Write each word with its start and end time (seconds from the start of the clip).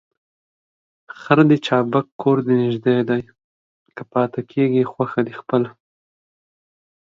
خر 1.19 1.39
دي 1.49 1.57
چابک 1.67 2.05
کور 2.21 2.37
دي 2.45 2.53
نژدې 2.63 2.97
دى، 3.09 3.21
که 3.95 4.03
پاته 4.11 4.41
کېږې 4.51 4.83
خوښه 4.91 5.21
دي 5.27 5.33
خپله. 5.41 5.69